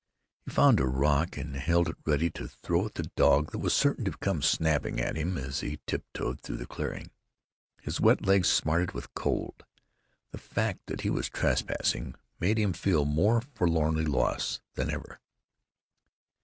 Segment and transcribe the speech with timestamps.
[0.43, 3.71] He found a rock and held it ready to throw at the dog that was
[3.75, 7.11] certain to come snapping at him as he tiptoed through the clearing.
[7.83, 9.63] His wet legs smarted with cold.
[10.31, 15.19] The fact that he was trespassing made him feel more forlornly lost than ever.